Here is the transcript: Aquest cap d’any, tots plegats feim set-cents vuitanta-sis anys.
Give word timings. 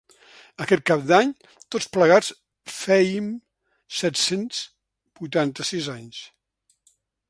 Aquest 0.63 0.83
cap 0.89 1.03
d’any, 1.11 1.29
tots 1.75 1.89
plegats 1.99 2.31
feim 2.79 3.29
set-cents 4.01 4.67
vuitanta-sis 5.23 5.95
anys. 5.99 6.29